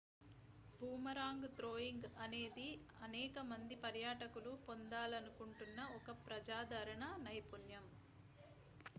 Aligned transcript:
boomerang 0.75 1.47
throwing 1.57 2.07
అనేది 2.23 2.65
అనేక 3.01 3.39
మంది 3.49 3.75
పర్యాటకులు 3.83 4.53
పొందాలనుకుంటున్న 4.67 5.81
ఒక 5.99 6.11
ప్రజాదరణ 6.25 7.03
నైపుణ్యం 7.19 7.85